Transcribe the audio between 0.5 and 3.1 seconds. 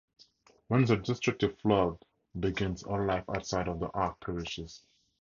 When the destructive flood begins, all